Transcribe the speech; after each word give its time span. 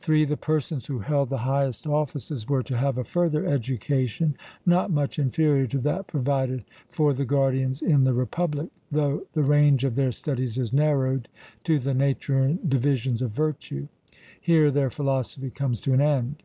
(3) 0.00 0.24
The 0.24 0.38
persons 0.38 0.86
who 0.86 1.00
held 1.00 1.28
the 1.28 1.36
highest 1.44 1.86
offices 1.86 2.48
were 2.48 2.62
to 2.62 2.78
have 2.78 2.96
a 2.96 3.04
further 3.04 3.44
education, 3.44 4.34
not 4.64 4.90
much 4.90 5.18
inferior 5.18 5.66
to 5.66 5.78
that 5.80 6.06
provided 6.06 6.64
for 6.88 7.12
the 7.12 7.26
guardians 7.26 7.82
in 7.82 8.04
the 8.04 8.14
Republic, 8.14 8.70
though 8.90 9.26
the 9.34 9.42
range 9.42 9.84
of 9.84 9.94
their 9.94 10.12
studies 10.12 10.56
is 10.56 10.72
narrowed 10.72 11.28
to 11.64 11.78
the 11.78 11.92
nature 11.92 12.38
and 12.38 12.70
divisions 12.70 13.20
of 13.20 13.32
virtue: 13.32 13.88
here 14.40 14.70
their 14.70 14.88
philosophy 14.88 15.50
comes 15.50 15.78
to 15.82 15.92
an 15.92 16.00
end. 16.00 16.42